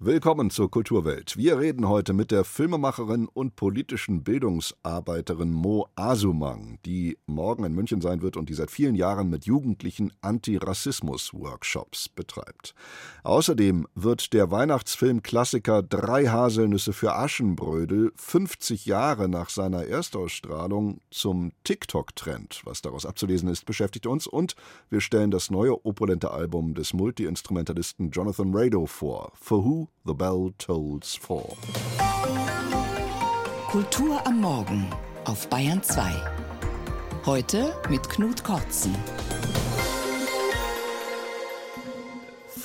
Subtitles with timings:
[0.00, 1.36] Willkommen zur Kulturwelt.
[1.36, 8.00] Wir reden heute mit der Filmemacherin und politischen Bildungsarbeiterin Mo Asumang, die morgen in München
[8.00, 12.76] sein wird und die seit vielen Jahren mit Jugendlichen Antirassismus-Workshops betreibt.
[13.24, 22.60] Außerdem wird der Weihnachtsfilm-Klassiker Drei Haselnüsse für Aschenbrödel 50 Jahre nach seiner Erstausstrahlung zum TikTok-Trend.
[22.62, 24.54] Was daraus abzulesen ist, beschäftigt uns und
[24.90, 29.32] wir stellen das neue opulente Album des Multi-Instrumentalisten Jonathan Rado vor.
[29.34, 31.56] For Who the Bell Tolls For.
[33.70, 34.86] Kultur am Morgen
[35.24, 36.10] auf Bayern 2.
[37.26, 38.94] Heute mit Knut Kortzen.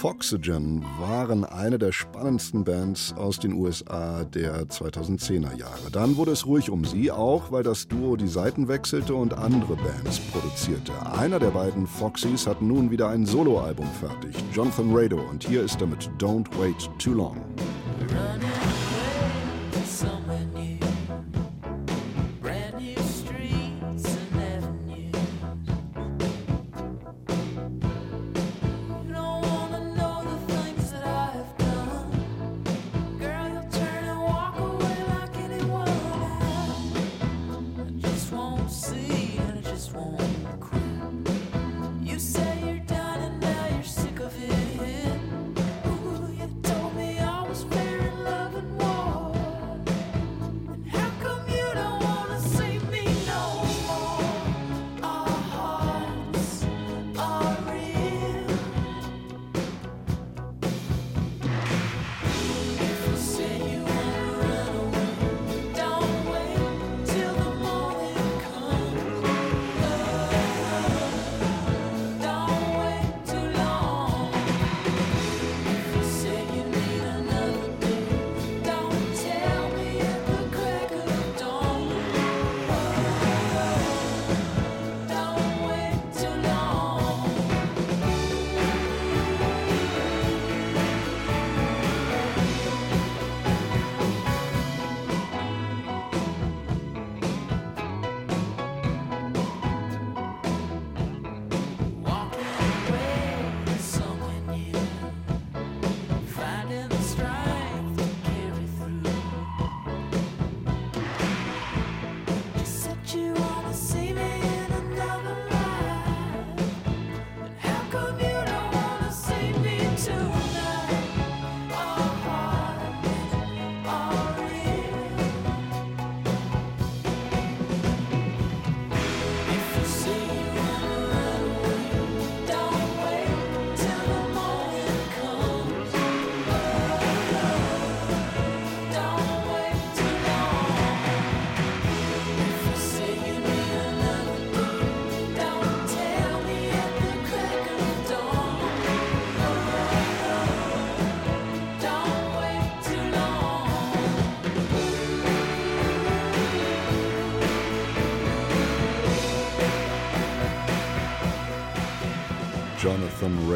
[0.04, 5.92] Foxygen waren eine der spannendsten Bands aus den USA der 2010er Jahre.
[5.94, 9.78] Dann wurde es ruhig um sie, auch weil das Duo die Seiten wechselte und andere
[9.78, 10.92] Bands produzierte.
[11.18, 15.80] Einer der beiden Foxys hat nun wieder ein Soloalbum fertig, Jonathan Rado, und hier ist
[15.80, 17.38] er mit Don't Wait Too Long.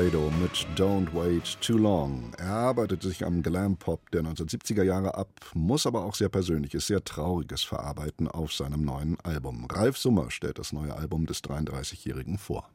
[0.07, 2.31] Rado mit Don't Wait Too Long.
[2.37, 7.03] Er arbeitet sich am Glam-Pop der 1970er Jahre ab, muss aber auch sehr Persönliches, sehr
[7.03, 9.65] Trauriges verarbeiten auf seinem neuen Album.
[9.69, 12.69] Ralf Summer stellt das neue Album des 33-Jährigen vor.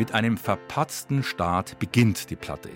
[0.00, 2.70] Mit einem verpatzten Start beginnt die Platte.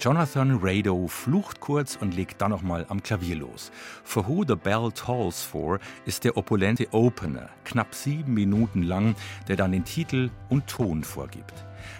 [0.00, 3.70] Jonathan Rado flucht kurz und legt dann nochmal am Klavier los.
[4.02, 9.14] For Who the Bell Tolls For ist der opulente Opener, knapp sieben Minuten lang,
[9.46, 11.52] der dann den Titel und Ton vorgibt.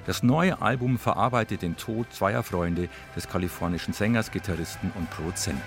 [0.07, 5.61] Das neue Album verarbeitet den Tod zweier Freunde des kalifornischen Sängers, Gitarristen und Produzenten.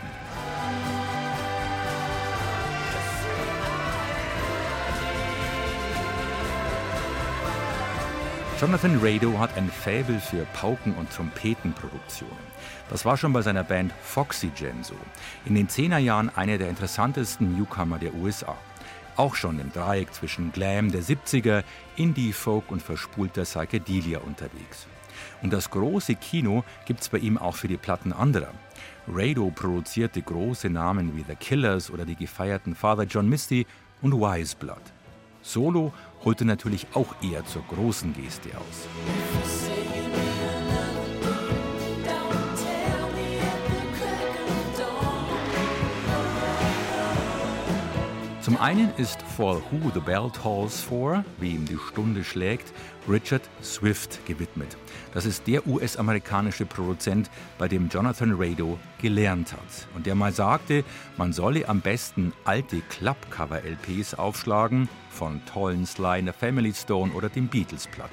[8.64, 12.46] Jonathan Rado hat ein Faible für Pauken- und Trompetenproduktionen.
[12.90, 14.96] Das war schon bei seiner Band Foxygen so.
[15.44, 18.56] In den 10er Jahren einer der interessantesten Newcomer der USA.
[19.18, 21.66] Auch schon im Dreieck zwischen Glam der 70er,
[21.98, 24.88] Indie, Folk und verspulter Psychedelia unterwegs.
[25.42, 28.54] Und das große Kino gibt's bei ihm auch für die Platten anderer.
[29.10, 33.68] Rado produzierte große Namen wie The Killers oder die gefeierten Father John Misty
[34.02, 34.94] und Wise Blood.
[35.44, 35.92] Solo
[36.24, 38.88] holte natürlich auch eher zur großen Geste aus.
[48.44, 52.74] Zum einen ist For Who the Bell Tolls For, wie ihm die Stunde schlägt,
[53.08, 54.76] Richard Swift gewidmet.
[55.14, 60.84] Das ist der US-amerikanische Produzent, bei dem Jonathan Rado gelernt hat und der mal sagte,
[61.16, 68.12] man solle am besten alte Clubcover-LPs aufschlagen, von tollen Sly Family Stone oder den Beatles-Platten.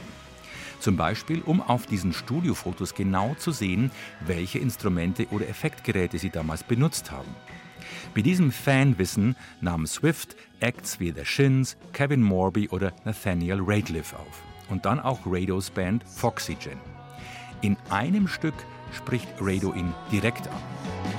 [0.79, 3.91] Zum Beispiel, um auf diesen Studiofotos genau zu sehen,
[4.21, 7.35] welche Instrumente oder Effektgeräte sie damals benutzt haben.
[8.15, 14.43] Mit diesem Fanwissen nahm Swift Acts wie The Shins, Kevin Morby oder Nathaniel Rateliff auf.
[14.69, 16.79] Und dann auch Rados Band Foxygen.
[17.63, 18.55] In einem Stück
[18.93, 21.10] spricht Rado ihn direkt an.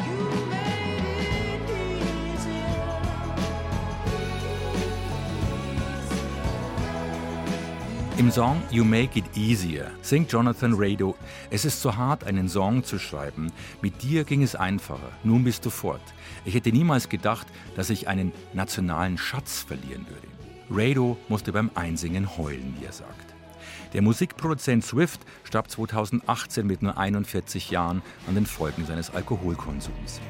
[8.22, 11.16] Im Song You Make It Easier singt Jonathan Rado,
[11.50, 13.52] es ist so hart, einen Song zu schreiben.
[13.82, 15.10] Mit dir ging es einfacher.
[15.24, 16.04] Nun bist du fort.
[16.46, 20.28] Ich hätte niemals gedacht, dass ich einen nationalen Schatz verlieren würde.
[20.70, 23.34] Rado musste beim Einsingen heulen, wie er sagt.
[23.94, 30.22] Der Musikproduzent Swift starb 2018 mit nur 41 Jahren an den Folgen seines Alkoholkonsums.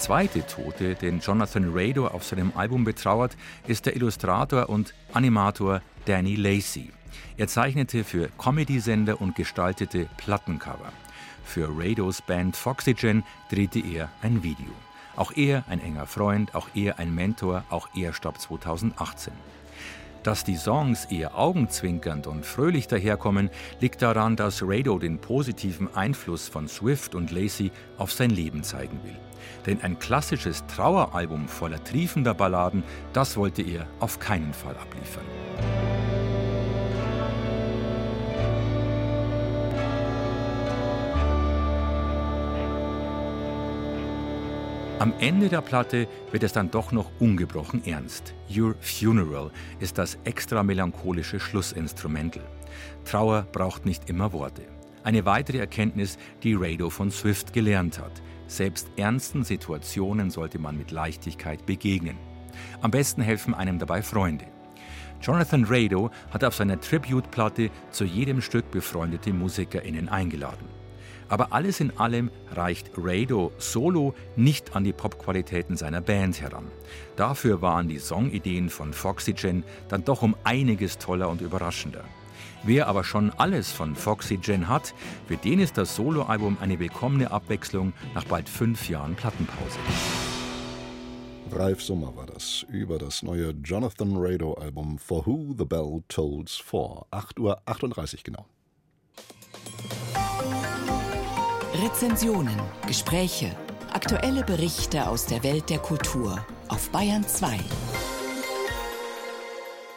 [0.00, 3.36] Zweite Tote, den Jonathan Rado auf seinem Album betrauert,
[3.68, 6.90] ist der Illustrator und Animator Danny Lacey.
[7.36, 10.92] Er zeichnete für Comedy-Sender und gestaltete Plattencover.
[11.44, 14.70] Für Rados Band Foxygen drehte er ein Video.
[15.16, 19.34] Auch er ein enger Freund, auch er ein Mentor, auch er starb 2018.
[20.22, 23.50] Dass die Songs eher augenzwinkernd und fröhlich daherkommen,
[23.80, 29.00] liegt daran, dass Rado den positiven Einfluss von Swift und Lacey auf sein Leben zeigen
[29.04, 29.16] will.
[29.66, 32.82] Denn ein klassisches Traueralbum voller triefender Balladen,
[33.12, 35.24] das wollte er auf keinen Fall abliefern.
[45.00, 48.34] Am Ende der Platte wird es dann doch noch ungebrochen ernst.
[48.54, 52.44] Your Funeral ist das extra melancholische Schlussinstrumental.
[53.06, 54.60] Trauer braucht nicht immer Worte.
[55.02, 58.12] Eine weitere Erkenntnis, die Rado von Swift gelernt hat.
[58.50, 62.18] Selbst ernsten Situationen sollte man mit Leichtigkeit begegnen.
[62.80, 64.44] Am besten helfen einem dabei Freunde.
[65.22, 70.66] Jonathan Rado hat auf seiner Tribute-Platte zu jedem Stück befreundete MusikerInnen eingeladen.
[71.28, 76.66] Aber alles in allem reicht Rado solo nicht an die Popqualitäten seiner Band heran.
[77.14, 82.02] Dafür waren die Songideen von Foxygen dann doch um einiges toller und überraschender.
[82.62, 84.94] Wer aber schon alles von Foxy Jen hat,
[85.26, 89.78] für den ist das Soloalbum eine willkommene Abwechslung nach bald fünf Jahren Plattenpause.
[91.52, 96.56] Ralf Sommer war das über das neue Jonathan Rado Album For Who the Bell Tolls
[96.56, 97.06] For.
[97.10, 98.46] 8.38 Uhr genau.
[101.82, 102.56] Rezensionen,
[102.86, 103.56] Gespräche,
[103.92, 107.58] aktuelle Berichte aus der Welt der Kultur auf Bayern 2.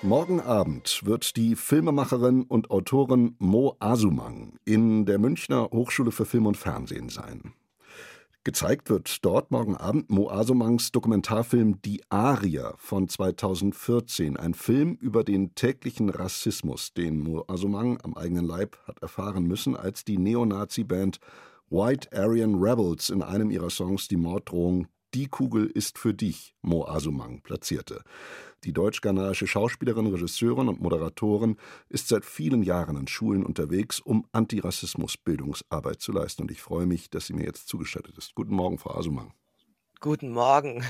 [0.05, 6.45] Morgen Abend wird die Filmemacherin und Autorin Mo Asumang in der Münchner Hochschule für Film
[6.45, 7.53] und Fernsehen sein.
[8.43, 15.23] Gezeigt wird dort morgen Abend Mo Asumangs Dokumentarfilm Die Arier von 2014, ein Film über
[15.23, 21.19] den täglichen Rassismus, den Mo Asumang am eigenen Leib hat erfahren müssen, als die Neonazi-Band
[21.69, 26.87] White Aryan Rebels in einem ihrer Songs die Morddrohung Die Kugel ist für dich, Mo
[26.87, 28.03] Asumang, platzierte.
[28.63, 36.01] Die deutsch-ghanaische Schauspielerin, Regisseurin und Moderatorin ist seit vielen Jahren an Schulen unterwegs, um Antirassismus-Bildungsarbeit
[36.01, 36.41] zu leisten.
[36.41, 38.33] Und ich freue mich, dass sie mir jetzt zugestattet ist.
[38.33, 39.33] Guten Morgen, Frau Asumang.
[40.03, 40.83] Guten Morgen.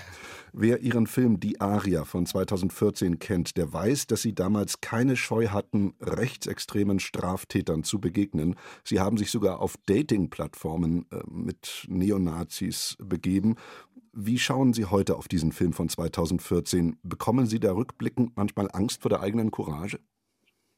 [0.54, 5.50] Wer Ihren Film Die Aria von 2014 kennt, der weiß, dass Sie damals keine Scheu
[5.50, 8.56] hatten, rechtsextremen Straftätern zu begegnen.
[8.84, 13.58] Sie haben sich sogar auf Dating-Plattformen äh, mit Neonazis begeben.
[14.16, 16.98] Wie schauen Sie heute auf diesen Film von 2014?
[17.02, 20.00] Bekommen Sie da rückblickend manchmal Angst vor der eigenen Courage?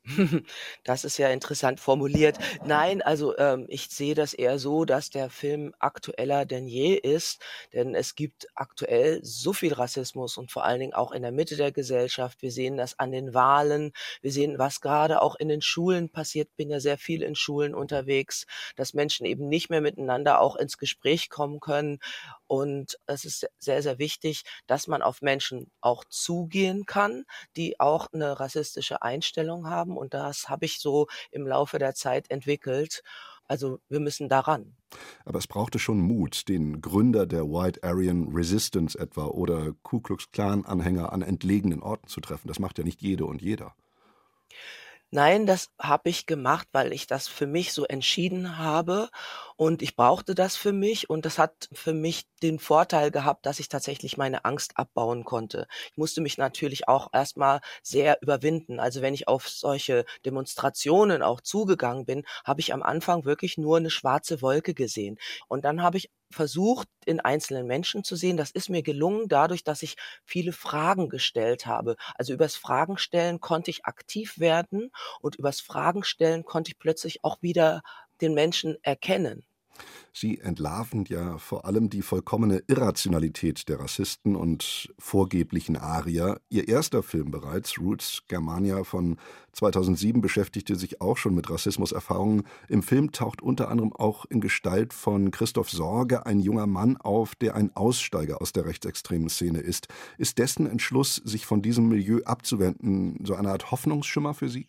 [0.84, 2.38] Das ist ja interessant formuliert.
[2.63, 7.42] Nein, also ähm, ich sehe das eher so, dass der Film aktueller denn je ist,
[7.74, 11.56] denn es gibt aktuell so viel Rassismus und vor allen Dingen auch in der Mitte
[11.56, 12.42] der Gesellschaft.
[12.42, 16.56] Wir sehen das an den Wahlen, wir sehen, was gerade auch in den Schulen passiert.
[16.56, 20.77] Bin ja sehr viel in Schulen unterwegs, dass Menschen eben nicht mehr miteinander auch ins
[20.77, 22.00] Gespräch kommen können.
[22.48, 27.25] Und es ist sehr, sehr wichtig, dass man auf Menschen auch zugehen kann,
[27.56, 32.30] die auch eine rassistische Einstellung haben und das habe ich so im Laufe der Zeit
[32.30, 33.04] entwickelt.
[33.48, 34.75] Also wir müssen daran.
[35.24, 40.32] Aber es brauchte schon Mut, den Gründer der White Aryan Resistance etwa oder Ku Klux
[40.32, 42.48] Klan Anhänger an entlegenen Orten zu treffen.
[42.48, 43.75] Das macht ja nicht jede und jeder.
[45.15, 49.10] Nein, das habe ich gemacht, weil ich das für mich so entschieden habe
[49.55, 53.62] und ich brauchte das für mich und das hat für mich den Vorteil gehabt, dass
[53.62, 55.67] ich tatsächlich meine Angst abbauen konnte.
[55.91, 58.77] Ich musste mich natürlich auch erstmal sehr überwinden.
[58.81, 63.77] Also wenn ich auf solche Demonstrationen auch zugegangen bin, habe ich am Anfang wirklich nur
[63.77, 65.17] eine schwarze Wolke gesehen.
[65.48, 68.38] Und dann habe ich versucht, in einzelnen Menschen zu sehen.
[68.38, 71.96] Das ist mir gelungen dadurch, dass ich viele Fragen gestellt habe.
[72.15, 74.91] Also übers Fragen stellen konnte ich aktiv werden
[75.22, 77.82] und übers Fragen stellen konnte ich plötzlich auch wieder
[78.22, 79.46] den Menschen erkennen.
[80.13, 86.39] Sie entlarven ja vor allem die vollkommene Irrationalität der Rassisten und vorgeblichen Arier.
[86.50, 89.17] Ihr erster Film bereits, Roots Germania von
[89.51, 92.44] 2007, beschäftigte sich auch schon mit Rassismuserfahrungen.
[92.70, 97.36] Im Film taucht unter anderem auch in Gestalt von Christoph Sorge ein junger Mann auf,
[97.36, 99.89] der ein Aussteiger aus der rechtsextremen Szene ist.
[100.17, 104.67] Ist dessen Entschluss, sich von diesem Milieu abzuwenden, so eine Art Hoffnungsschimmer für Sie?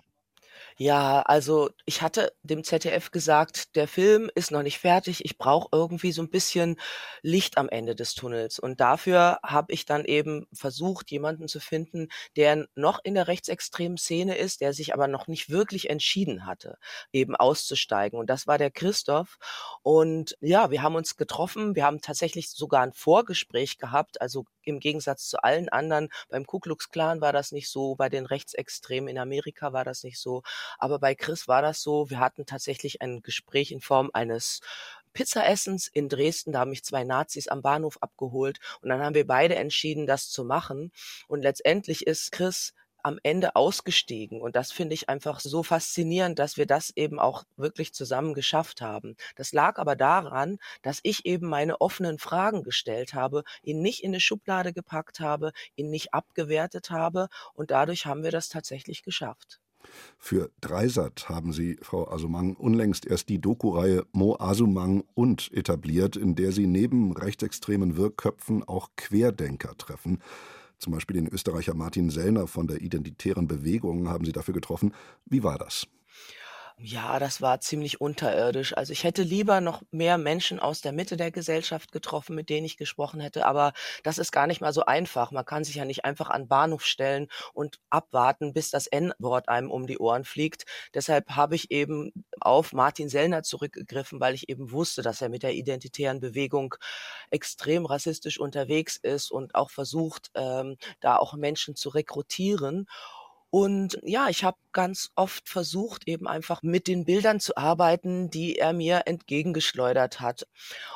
[0.79, 5.25] Ja, also ich hatte dem ZDF gesagt, der Film ist noch nicht fertig.
[5.25, 6.77] Ich brauche irgendwie so ein bisschen
[7.23, 8.59] Licht am Ende des Tunnels.
[8.59, 13.97] Und dafür habe ich dann eben versucht, jemanden zu finden, der noch in der rechtsextremen
[13.97, 16.77] Szene ist, der sich aber noch nicht wirklich entschieden hatte,
[17.11, 18.19] eben auszusteigen.
[18.19, 19.39] Und das war der Christoph.
[19.83, 21.75] Und ja, wir haben uns getroffen.
[21.75, 24.21] Wir haben tatsächlich sogar ein Vorgespräch gehabt.
[24.21, 26.11] Also im Gegensatz zu allen anderen.
[26.29, 30.05] Beim Ku Klux Klan war das nicht so, bei den Rechtsextremen in Amerika war das
[30.05, 30.43] nicht so.
[30.79, 32.11] Aber bei Chris war das so.
[32.11, 34.61] Wir hatten tatsächlich ein Gespräch in Form eines
[35.13, 36.53] Pizzaessens in Dresden.
[36.53, 40.29] Da haben mich zwei Nazis am Bahnhof abgeholt und dann haben wir beide entschieden, das
[40.29, 40.93] zu machen.
[41.27, 42.75] Und letztendlich ist Chris
[43.07, 44.41] am Ende ausgestiegen.
[44.41, 48.81] Und das finde ich einfach so faszinierend, dass wir das eben auch wirklich zusammen geschafft
[48.81, 49.17] haben.
[49.37, 54.11] Das lag aber daran, dass ich eben meine offenen Fragen gestellt habe, ihn nicht in
[54.11, 57.29] eine Schublade gepackt habe, ihn nicht abgewertet habe.
[57.55, 59.61] Und dadurch haben wir das tatsächlich geschafft.
[60.19, 66.35] Für Dreisat haben Sie, Frau Asumang, unlängst erst die Doku-Reihe Mo Asumang und etabliert, in
[66.35, 70.21] der Sie neben rechtsextremen Wirkköpfen auch Querdenker treffen.
[70.79, 74.93] Zum Beispiel den Österreicher Martin Sellner von der Identitären Bewegung haben Sie dafür getroffen.
[75.25, 75.87] Wie war das?
[76.79, 78.77] Ja, das war ziemlich unterirdisch.
[78.77, 82.67] Also ich hätte lieber noch mehr Menschen aus der Mitte der Gesellschaft getroffen, mit denen
[82.67, 85.31] ich gesprochen hätte, aber das ist gar nicht mal so einfach.
[85.31, 89.71] Man kann sich ja nicht einfach an Bahnhof stellen und abwarten, bis das N-Wort einem
[89.71, 90.67] um die Ohren fliegt.
[90.93, 95.45] Deshalb habe ich eben auf Martin Sellner zurückgegriffen, weil ich eben wusste, dass er mit
[95.45, 96.75] der identitären Bewegung
[97.31, 102.87] extrem rassistisch unterwegs ist und auch versucht, ähm, da auch Menschen zu rekrutieren.
[103.51, 108.59] Und ja, ich habe ganz oft versucht, eben einfach mit den Bildern zu arbeiten, die
[108.59, 110.47] er mir entgegengeschleudert hat.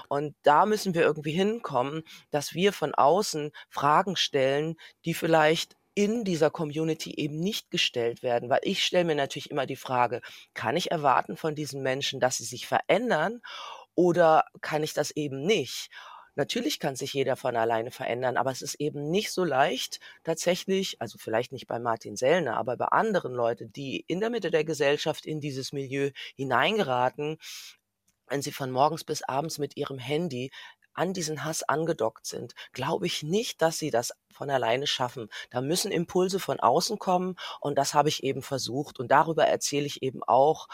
[0.09, 6.25] Und da müssen wir irgendwie hinkommen, dass wir von außen Fragen stellen, die vielleicht in
[6.25, 10.21] dieser Community eben nicht gestellt werden, weil ich stelle mir natürlich immer die Frage,
[10.55, 13.41] kann ich erwarten von diesen Menschen, dass sie sich verändern
[13.95, 15.91] oder kann ich das eben nicht?
[16.35, 21.01] Natürlich kann sich jeder von alleine verändern, aber es ist eben nicht so leicht tatsächlich,
[21.01, 24.65] also vielleicht nicht bei Martin Sellner, aber bei anderen Leuten, die in der Mitte der
[24.65, 27.39] Gesellschaft in dieses Milieu hineingeraten,
[28.29, 30.51] wenn sie von morgens bis abends mit ihrem Handy
[30.95, 35.29] an diesen Hass angedockt sind, glaube ich nicht, dass sie das von alleine schaffen.
[35.51, 39.87] Da müssen Impulse von außen kommen und das habe ich eben versucht und darüber erzähle
[39.87, 40.69] ich eben auch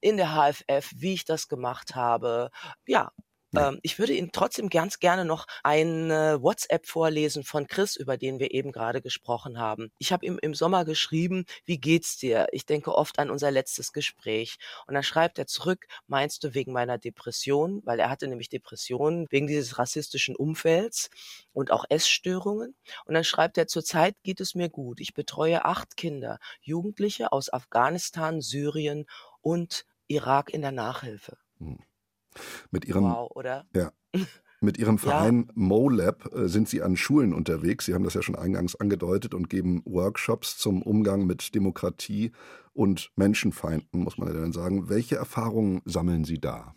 [0.00, 2.50] in der HFF, wie ich das gemacht habe.
[2.86, 3.12] Ja,
[3.56, 8.38] ähm, ich würde Ihnen trotzdem ganz gerne noch eine WhatsApp vorlesen von Chris, über den
[8.38, 9.90] wir eben gerade gesprochen haben.
[9.98, 12.46] Ich habe ihm im Sommer geschrieben, wie geht's dir?
[12.52, 14.58] Ich denke oft an unser letztes Gespräch.
[14.86, 17.80] Und dann schreibt er zurück, meinst du wegen meiner Depression?
[17.84, 21.10] Weil er hatte nämlich Depressionen wegen dieses rassistischen Umfelds
[21.52, 22.74] und auch Essstörungen.
[23.04, 25.00] Und dann schreibt er, zurzeit geht es mir gut.
[25.00, 29.06] Ich betreue acht Kinder, Jugendliche aus Afghanistan, Syrien
[29.40, 31.38] und Irak in der Nachhilfe.
[31.58, 31.78] Hm.
[32.70, 33.66] Mit ihrem, wow, oder?
[33.74, 33.92] Ja.
[34.60, 35.52] Mit Ihrem Verein ja.
[35.54, 37.86] MoLab äh, sind Sie an Schulen unterwegs.
[37.86, 42.32] Sie haben das ja schon eingangs angedeutet und geben Workshops zum Umgang mit Demokratie
[42.72, 44.88] und Menschenfeinden, muss man ja dann sagen.
[44.88, 46.74] Welche Erfahrungen sammeln Sie da?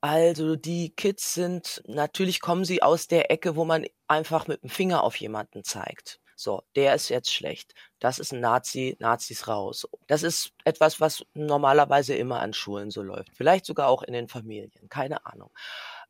[0.00, 4.70] Also die Kids sind, natürlich kommen sie aus der Ecke, wo man einfach mit dem
[4.70, 6.20] Finger auf jemanden zeigt.
[6.40, 7.74] So, der ist jetzt schlecht.
[7.98, 9.88] Das ist ein Nazi, Nazis raus.
[10.06, 13.36] Das ist etwas, was normalerweise immer an Schulen so läuft.
[13.36, 14.70] Vielleicht sogar auch in den Familien.
[14.88, 15.50] Keine Ahnung.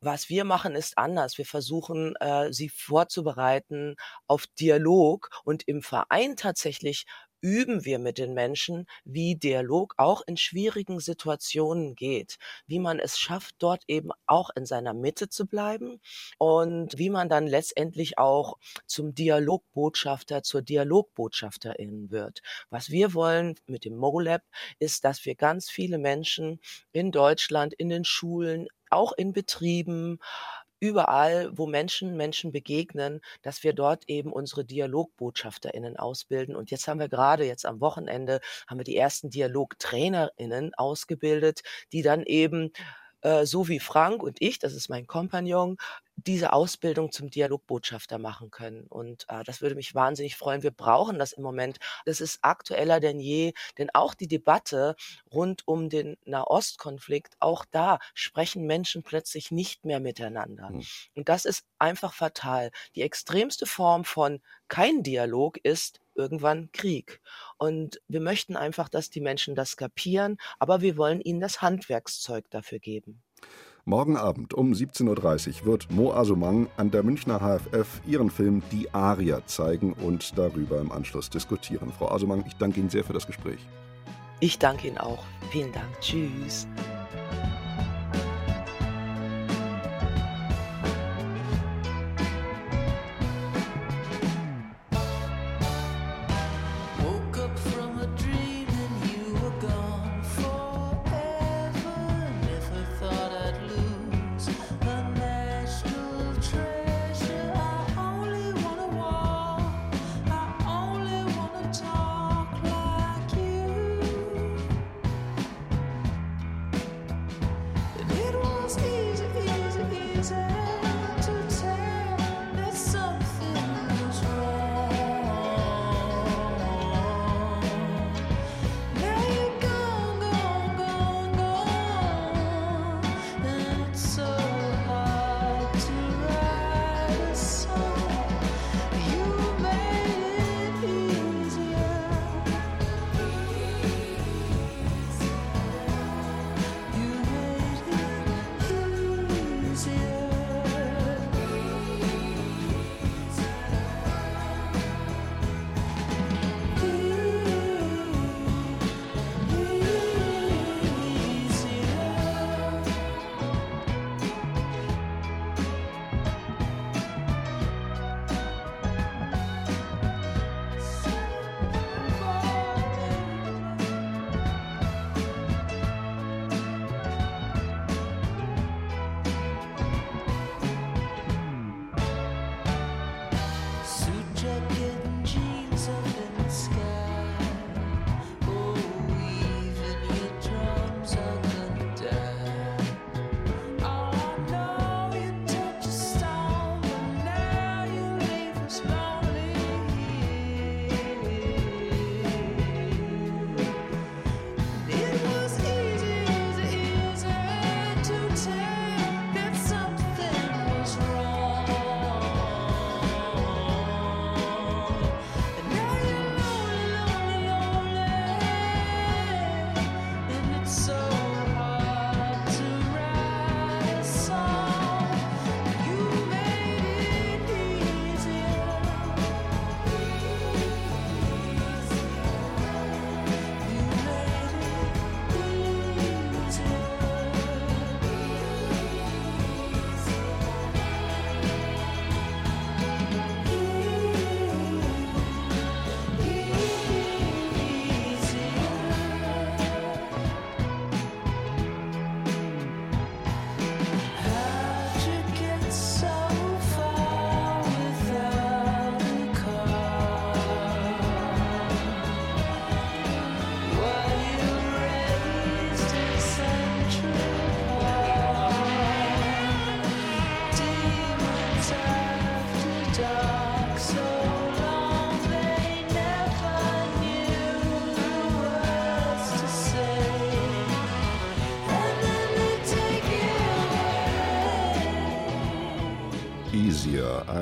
[0.01, 1.39] Was wir machen, ist anders.
[1.39, 3.95] Wir versuchen, äh, sie vorzubereiten
[4.27, 7.05] auf Dialog und im Verein tatsächlich
[7.41, 13.17] üben wir mit den Menschen, wie Dialog auch in schwierigen Situationen geht, wie man es
[13.19, 15.99] schafft, dort eben auch in seiner Mitte zu bleiben
[16.37, 22.41] und wie man dann letztendlich auch zum Dialogbotschafter, zur Dialogbotschafterin wird.
[22.69, 24.43] Was wir wollen mit dem MoLab
[24.79, 26.59] ist, dass wir ganz viele Menschen
[26.91, 30.19] in Deutschland, in den Schulen, auch in Betrieben,
[30.79, 36.55] überall, wo Menschen Menschen begegnen, dass wir dort eben unsere DialogbotschafterInnen ausbilden.
[36.55, 42.01] Und jetzt haben wir gerade jetzt am Wochenende haben wir die ersten DialogtrainerInnen ausgebildet, die
[42.01, 42.71] dann eben
[43.21, 45.77] äh, so wie Frank und ich, das ist mein Kompagnon,
[46.27, 48.87] diese Ausbildung zum Dialogbotschafter machen können.
[48.87, 50.63] Und äh, das würde mich wahnsinnig freuen.
[50.63, 51.77] Wir brauchen das im Moment.
[52.05, 54.95] Das ist aktueller denn je, denn auch die Debatte
[55.31, 60.69] rund um den Nahostkonflikt, auch da sprechen Menschen plötzlich nicht mehr miteinander.
[60.69, 60.83] Mhm.
[61.15, 62.71] Und das ist einfach fatal.
[62.95, 67.21] Die extremste Form von kein Dialog ist irgendwann Krieg.
[67.57, 72.49] Und wir möchten einfach, dass die Menschen das kapieren, aber wir wollen ihnen das Handwerkszeug
[72.49, 73.23] dafür geben.
[73.89, 78.93] Morgen Abend um 17.30 Uhr wird Mo Asumang an der Münchner HFF ihren Film Die
[78.93, 81.91] Aria zeigen und darüber im Anschluss diskutieren.
[81.97, 83.57] Frau Asumang, ich danke Ihnen sehr für das Gespräch.
[84.41, 85.23] Ich danke Ihnen auch.
[85.49, 85.87] Vielen Dank.
[86.01, 86.67] Tschüss.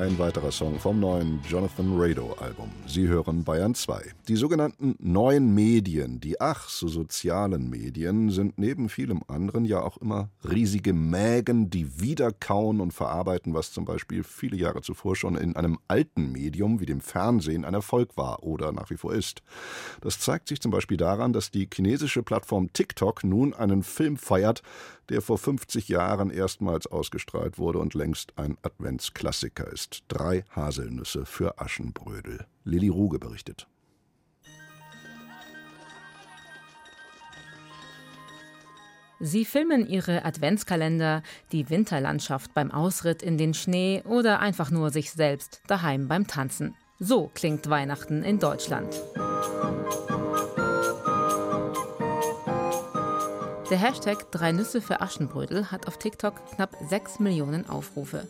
[0.08, 2.70] Ein weiterer Song vom neuen Jonathan Rado-Album.
[2.86, 4.00] Sie hören Bayern 2.
[4.26, 9.98] Die sogenannten neuen Medien, die ach so sozialen Medien, sind neben vielem anderen ja auch
[9.98, 15.56] immer riesige Mägen, die wiederkauen und verarbeiten, was zum Beispiel viele Jahre zuvor schon in
[15.56, 19.42] einem alten Medium wie dem Fernsehen ein Erfolg war oder nach wie vor ist.
[20.00, 24.62] Das zeigt sich zum Beispiel daran, dass die chinesische Plattform TikTok nun einen Film feiert,
[25.08, 30.04] der vor 50 Jahren erstmals ausgestrahlt wurde und längst ein Adventsklassiker ist.
[30.08, 32.46] Drei Haselnüsse für Aschenbrödel.
[32.64, 33.66] Lilly Ruge berichtet.
[39.20, 45.10] Sie filmen ihre Adventskalender, die Winterlandschaft beim Ausritt in den Schnee oder einfach nur sich
[45.10, 46.76] selbst daheim beim Tanzen.
[47.00, 49.00] So klingt Weihnachten in Deutschland.
[53.70, 58.26] Der Hashtag Drei Nüsse für Aschenbrödel hat auf TikTok knapp 6 Millionen Aufrufe.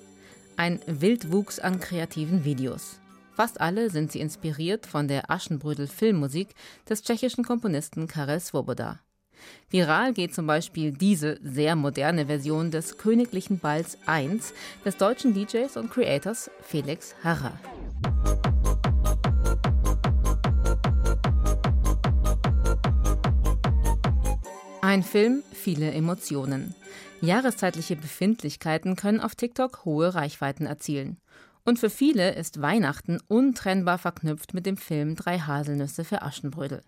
[0.56, 2.98] Ein Wildwuchs an kreativen Videos.
[3.36, 6.48] Fast alle sind sie inspiriert von der Aschenbrödel-Filmmusik
[6.88, 8.98] des tschechischen Komponisten Karel Svoboda.
[9.70, 14.52] Viral geht zum Beispiel diese sehr moderne Version des Königlichen Balls 1
[14.84, 17.60] des deutschen DJs und Creators Felix Harrer.
[24.88, 26.74] Ein Film, viele Emotionen.
[27.20, 31.18] Jahreszeitliche Befindlichkeiten können auf TikTok hohe Reichweiten erzielen.
[31.62, 36.80] Und für viele ist Weihnachten untrennbar verknüpft mit dem Film Drei Haselnüsse für Aschenbrödel.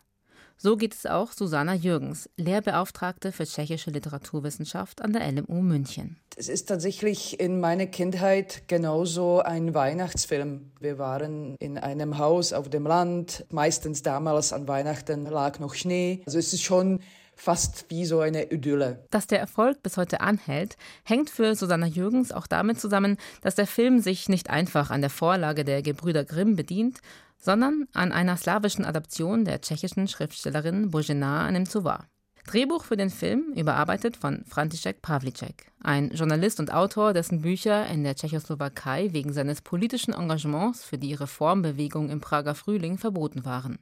[0.57, 6.17] So geht es auch Susanna Jürgens, Lehrbeauftragte für tschechische Literaturwissenschaft an der LMU München.
[6.37, 10.71] Es ist tatsächlich in meiner Kindheit genauso ein Weihnachtsfilm.
[10.81, 13.45] Wir waren in einem Haus auf dem Land.
[13.51, 16.23] Meistens damals an Weihnachten lag noch Schnee.
[16.25, 17.01] Also es ist schon
[17.40, 19.05] fast wie so eine Idylle.
[19.11, 23.66] Dass der Erfolg bis heute anhält, hängt für Susanna Jürgens auch damit zusammen, dass der
[23.66, 26.98] Film sich nicht einfach an der Vorlage der Gebrüder Grimm bedient,
[27.38, 32.05] sondern an einer slawischen Adaption der tschechischen Schriftstellerin Božena Nemcová.
[32.46, 38.03] Drehbuch für den Film überarbeitet von František Pavlicek, ein Journalist und Autor, dessen Bücher in
[38.03, 43.79] der Tschechoslowakei wegen seines politischen Engagements für die Reformbewegung im Prager Frühling verboten waren.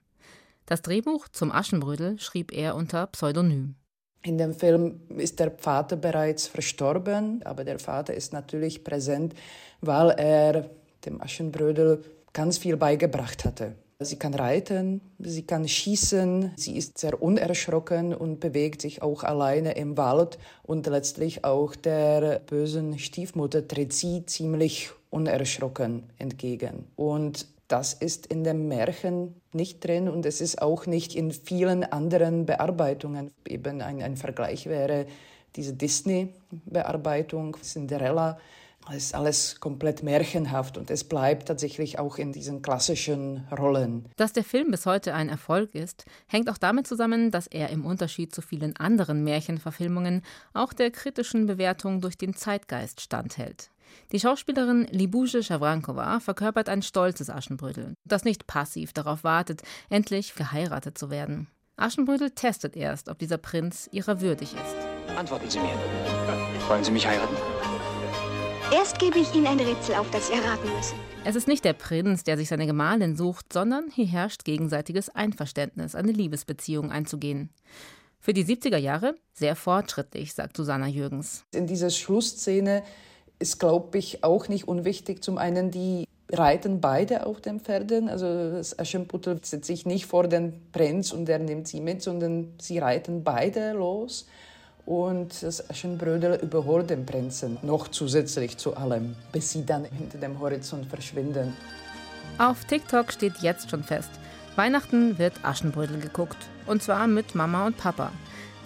[0.68, 3.76] Das Drehbuch zum Aschenbrödel schrieb er unter Pseudonym.
[4.22, 9.34] In dem Film ist der Vater bereits verstorben, aber der Vater ist natürlich präsent,
[9.80, 10.68] weil er
[11.06, 12.04] dem Aschenbrödel
[12.34, 13.76] ganz viel beigebracht hatte.
[14.00, 19.72] Sie kann reiten, sie kann schießen, sie ist sehr unerschrocken und bewegt sich auch alleine
[19.72, 26.84] im Wald und letztlich auch der bösen Stiefmutter tritt sie ziemlich unerschrocken entgegen.
[26.94, 31.84] Und das ist in dem Märchen nicht drin und es ist auch nicht in vielen
[31.84, 33.30] anderen Bearbeitungen.
[33.46, 35.06] Eben ein, ein Vergleich wäre
[35.54, 38.38] diese Disney-Bearbeitung, Cinderella.
[38.90, 44.06] Es ist alles komplett märchenhaft und es bleibt tatsächlich auch in diesen klassischen Rollen.
[44.16, 47.84] Dass der Film bis heute ein Erfolg ist, hängt auch damit zusammen, dass er im
[47.84, 50.22] Unterschied zu vielen anderen Märchenverfilmungen
[50.54, 53.70] auch der kritischen Bewertung durch den Zeitgeist standhält.
[54.12, 60.96] Die Schauspielerin Libuje Schawrankova verkörpert ein stolzes Aschenbrödel, das nicht passiv darauf wartet, endlich geheiratet
[60.98, 61.48] zu werden.
[61.76, 65.16] Aschenbrödel testet erst, ob dieser Prinz ihrer würdig ist.
[65.16, 65.74] Antworten Sie mir.
[66.68, 67.36] Wollen Sie mich heiraten?
[68.72, 70.98] Erst gebe ich Ihnen ein Rätsel auf, das Sie erraten müssen.
[71.24, 75.94] Es ist nicht der Prinz, der sich seine Gemahlin sucht, sondern hier herrscht gegenseitiges Einverständnis,
[75.94, 77.50] eine Liebesbeziehung einzugehen.
[78.20, 81.44] Für die 70er Jahre sehr fortschrittlich, sagt Susanna Jürgens.
[81.54, 82.82] In dieser Schlussszene
[83.38, 85.22] ist, glaube ich, auch nicht unwichtig.
[85.22, 88.08] Zum einen, die reiten beide auf den Pferden.
[88.08, 92.52] Also das Aschenputtel setzt sich nicht vor den Prinz und der nimmt sie mit, sondern
[92.60, 94.26] sie reiten beide los.
[94.84, 100.40] Und das Aschenbrödel überholt den Prinzen noch zusätzlich zu allem, bis sie dann hinter dem
[100.40, 101.54] Horizont verschwinden.
[102.38, 104.10] Auf TikTok steht jetzt schon fest,
[104.56, 106.38] Weihnachten wird Aschenbrödel geguckt.
[106.66, 108.12] Und zwar mit Mama und Papa.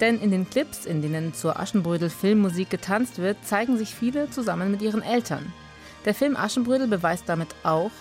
[0.02, 4.82] Denn in den Clips, in denen zur Aschenbrödel-Filmmusik getanzt wird, zeigen sich viele zusammen mit
[4.82, 5.52] ihren Eltern.
[6.04, 7.92] Der Film Aschenbrödel beweist damit auch,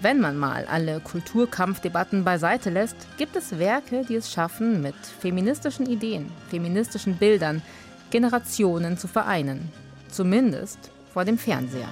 [0.00, 5.86] wenn man mal alle Kulturkampfdebatten beiseite lässt, gibt es Werke, die es schaffen, mit feministischen
[5.86, 7.62] Ideen, feministischen Bildern
[8.10, 9.72] Generationen zu vereinen.
[10.08, 10.78] Zumindest
[11.12, 11.88] vor dem Fernseher.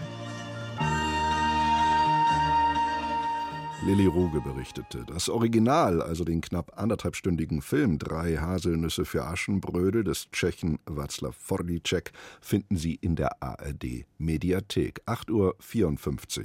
[3.86, 5.04] Lilly Ruge berichtete.
[5.06, 12.10] Das Original, also den knapp anderthalbstündigen Film Drei Haselnüsse für Aschenbrödel des Tschechen Václav Fordicek
[12.40, 15.00] finden Sie in der ARD Mediathek.
[15.06, 16.44] 8.54 Uhr.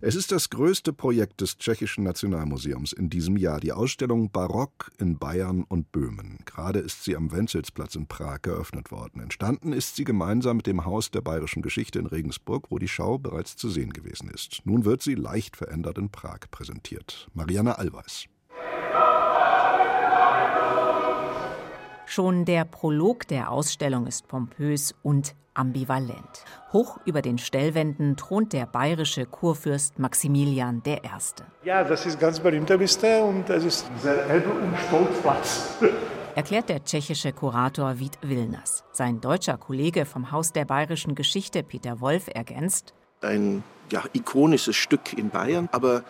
[0.00, 5.18] Es ist das größte Projekt des Tschechischen Nationalmuseums in diesem Jahr, die Ausstellung Barock in
[5.18, 6.38] Bayern und Böhmen.
[6.46, 9.20] Gerade ist sie am Wenzelsplatz in Prag eröffnet worden.
[9.20, 13.18] Entstanden ist sie gemeinsam mit dem Haus der Bayerischen Geschichte in Regensburg, wo die Schau
[13.18, 14.62] bereits zu sehen gewesen ist.
[14.64, 17.28] Nun wird sie leicht verändert in Prag präsentiert präsentiert.
[17.34, 18.26] Marianne Allweis.
[22.06, 26.44] Schon der Prolog der Ausstellung ist pompös und ambivalent.
[26.72, 30.98] Hoch über den Stellwänden thront der bayerische Kurfürst Maximilian I.
[31.64, 34.74] Ja, das ist ganz berühmte Büste und es ist sehr edel und.
[36.34, 38.84] Erklärt der tschechische Kurator Wied Wilners.
[38.92, 42.94] Sein deutscher Kollege vom Haus der bayerischen Geschichte Peter Wolf ergänzt.
[43.20, 46.02] Ein ja, ikonisches Stück in Bayern, aber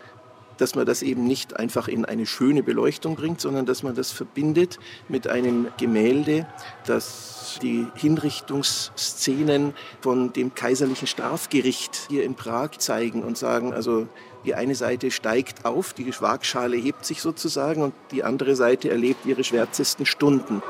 [0.62, 4.12] dass man das eben nicht einfach in eine schöne Beleuchtung bringt, sondern dass man das
[4.12, 6.46] verbindet mit einem Gemälde,
[6.86, 14.06] das die Hinrichtungsszenen von dem kaiserlichen Strafgericht hier in Prag zeigen und sagen, also
[14.44, 19.26] die eine Seite steigt auf, die Waagschale hebt sich sozusagen und die andere Seite erlebt
[19.26, 20.62] ihre schwärzesten Stunden.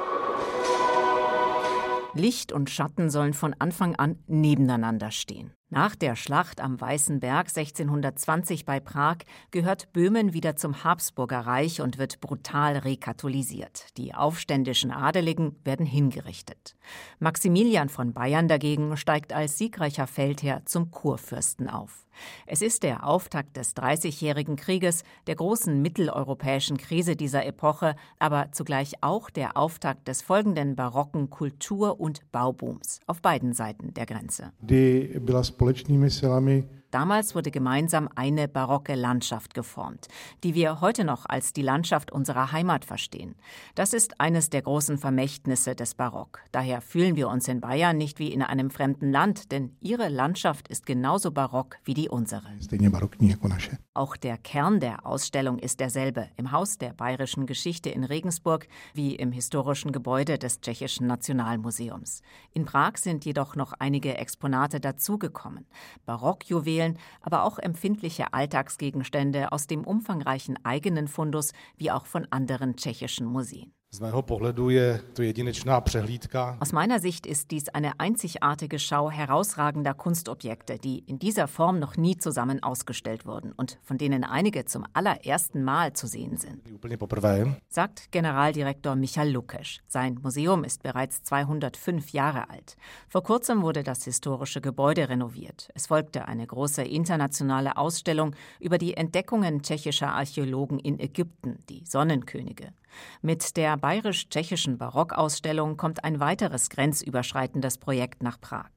[2.14, 5.52] Licht und Schatten sollen von Anfang an nebeneinander stehen.
[5.74, 9.16] Nach der Schlacht am Weißen Berg 1620 bei Prag
[9.52, 13.96] gehört Böhmen wieder zum Habsburger Reich und wird brutal rekatholisiert.
[13.96, 16.76] Die aufständischen Adeligen werden hingerichtet.
[17.20, 22.06] Maximilian von Bayern dagegen steigt als siegreicher Feldherr zum Kurfürsten auf.
[22.46, 29.02] Es ist der Auftakt des Dreißigjährigen Krieges, der großen mitteleuropäischen Krise dieser Epoche, aber zugleich
[29.02, 34.52] auch der Auftakt des folgenden barocken Kultur- und Baubooms auf beiden Seiten der Grenze.
[34.60, 35.18] Die
[35.62, 40.08] společnými silami Damals wurde gemeinsam eine barocke Landschaft geformt,
[40.44, 43.34] die wir heute noch als die Landschaft unserer Heimat verstehen.
[43.74, 46.40] Das ist eines der großen Vermächtnisse des Barock.
[46.52, 50.68] Daher fühlen wir uns in Bayern nicht wie in einem fremden Land, denn ihre Landschaft
[50.68, 52.46] ist genauso barock wie die unsere.
[53.94, 59.16] Auch der Kern der Ausstellung ist derselbe, im Haus der bayerischen Geschichte in Regensburg wie
[59.16, 62.20] im historischen Gebäude des tschechischen Nationalmuseums.
[62.52, 65.64] In Prag sind jedoch noch einige Exponate dazugekommen.
[66.04, 72.76] Barockjuwelen Juwelen, aber auch empfindliche Alltagsgegenstände aus dem umfangreichen eigenen Fundus wie auch von anderen
[72.76, 73.72] tschechischen Museen.
[76.60, 81.98] Aus meiner Sicht ist dies eine einzigartige Schau herausragender Kunstobjekte, die in dieser Form noch
[81.98, 86.62] nie zusammen ausgestellt wurden und von denen einige zum allerersten Mal zu sehen sind.
[87.68, 89.82] Sagt Generaldirektor Michal Lukesch.
[89.88, 92.78] Sein Museum ist bereits 205 Jahre alt.
[93.08, 95.68] Vor kurzem wurde das historische Gebäude renoviert.
[95.74, 102.72] Es folgte eine große internationale Ausstellung über die Entdeckungen tschechischer Archäologen in Ägypten, die Sonnenkönige.
[103.20, 108.70] Mit der bayerisch-tschechischen Barockausstellung kommt ein weiteres grenzüberschreitendes Projekt nach Prag.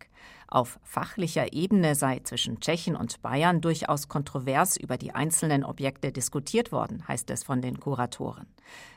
[0.47, 6.71] Auf fachlicher Ebene sei zwischen Tschechien und Bayern durchaus kontrovers über die einzelnen Objekte diskutiert
[6.71, 8.45] worden, heißt es von den Kuratoren.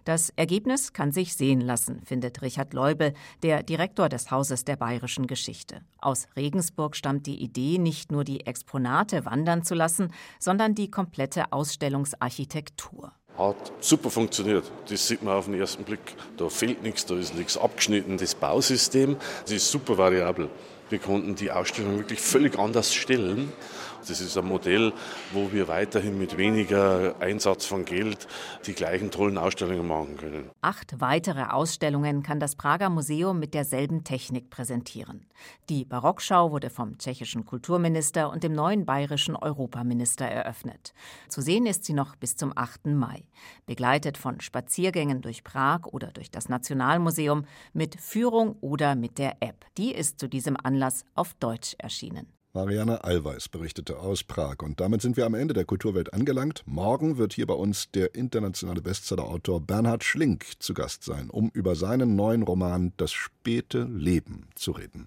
[0.04, 5.26] Das Ergebnis kann sich sehen lassen, findet Richard Leubel, der Direktor des Hauses der bayerischen
[5.26, 5.80] Geschichte.
[6.00, 11.52] Aus Regensburg stammt die Idee, nicht nur die Exponate wandern zu lassen, sondern die komplette
[11.52, 14.64] Ausstellungsarchitektur hat super funktioniert.
[14.88, 16.00] Das sieht man auf den ersten Blick.
[16.36, 18.18] Da fehlt nichts, da ist nichts abgeschnitten.
[18.18, 20.48] Das Bausystem das ist super variabel.
[20.90, 23.52] Wir konnten die Ausstellung wirklich völlig anders stellen
[24.06, 24.92] das ist ein Modell,
[25.32, 28.26] wo wir weiterhin mit weniger Einsatz von Geld
[28.66, 30.50] die gleichen tollen Ausstellungen machen können.
[30.60, 35.26] Acht weitere Ausstellungen kann das Prager Museum mit derselben Technik präsentieren.
[35.68, 40.92] Die Barockschau wurde vom tschechischen Kulturminister und dem neuen bayerischen Europaminister eröffnet.
[41.28, 42.86] Zu sehen ist sie noch bis zum 8.
[42.86, 43.24] Mai,
[43.66, 49.64] begleitet von Spaziergängen durch Prag oder durch das Nationalmuseum, mit Führung oder mit der App.
[49.76, 52.37] Die ist zu diesem Anlass auf Deutsch erschienen.
[52.58, 54.64] Marianne Allweis berichtete aus Prag.
[54.64, 56.64] Und damit sind wir am Ende der Kulturwelt angelangt.
[56.66, 61.76] Morgen wird hier bei uns der internationale Bestsellerautor Bernhard Schlink zu Gast sein, um über
[61.76, 65.06] seinen neuen Roman Das späte Leben zu reden.